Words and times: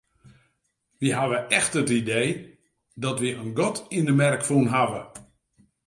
Wy 0.99 1.09
hawwe 1.17 1.39
echt 1.59 1.73
it 1.81 1.89
idee 2.01 2.29
dat 3.03 3.17
wy 3.21 3.29
in 3.41 3.53
gat 3.59 3.77
yn 3.97 4.09
'e 4.11 4.15
merk 4.21 4.41
fûn 4.47 4.67
hawwe. 4.75 5.01